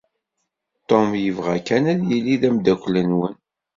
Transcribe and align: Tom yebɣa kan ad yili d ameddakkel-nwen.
Tom 0.89 1.07
yebɣa 1.23 1.55
kan 1.67 1.83
ad 1.91 1.99
yili 2.09 2.35
d 2.41 2.43
ameddakkel-nwen. 2.47 3.33